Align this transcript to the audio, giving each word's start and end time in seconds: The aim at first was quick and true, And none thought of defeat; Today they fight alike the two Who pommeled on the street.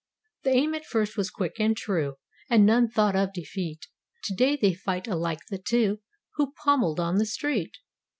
The 0.41 0.49
aim 0.49 0.73
at 0.73 0.83
first 0.83 1.15
was 1.15 1.29
quick 1.29 1.59
and 1.59 1.77
true, 1.77 2.15
And 2.49 2.65
none 2.65 2.89
thought 2.89 3.15
of 3.15 3.33
defeat; 3.35 3.85
Today 4.23 4.55
they 4.59 4.73
fight 4.73 5.07
alike 5.07 5.41
the 5.51 5.59
two 5.59 5.99
Who 6.37 6.53
pommeled 6.63 6.99
on 6.99 7.19
the 7.19 7.25
street. 7.27 7.77